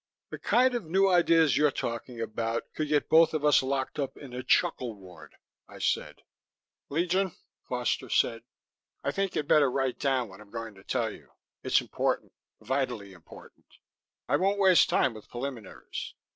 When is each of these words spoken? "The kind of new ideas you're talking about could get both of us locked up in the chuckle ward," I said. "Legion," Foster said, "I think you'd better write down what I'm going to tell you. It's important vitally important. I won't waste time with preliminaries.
"The 0.31 0.39
kind 0.39 0.73
of 0.73 0.83
new 0.83 1.07
ideas 1.07 1.55
you're 1.55 1.69
talking 1.69 2.19
about 2.19 2.63
could 2.73 2.87
get 2.87 3.07
both 3.07 3.35
of 3.35 3.45
us 3.45 3.61
locked 3.61 3.99
up 3.99 4.17
in 4.17 4.31
the 4.31 4.41
chuckle 4.41 4.95
ward," 4.95 5.35
I 5.67 5.77
said. 5.77 6.23
"Legion," 6.89 7.33
Foster 7.69 8.09
said, 8.09 8.41
"I 9.03 9.11
think 9.11 9.35
you'd 9.35 9.47
better 9.47 9.69
write 9.69 9.99
down 9.99 10.27
what 10.27 10.41
I'm 10.41 10.49
going 10.49 10.73
to 10.73 10.83
tell 10.83 11.11
you. 11.13 11.29
It's 11.61 11.81
important 11.81 12.33
vitally 12.59 13.13
important. 13.13 13.67
I 14.27 14.37
won't 14.37 14.57
waste 14.57 14.89
time 14.89 15.13
with 15.13 15.29
preliminaries. 15.29 16.15